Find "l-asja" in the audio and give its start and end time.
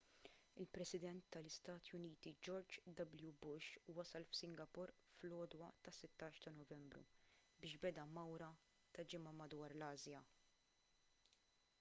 9.79-10.25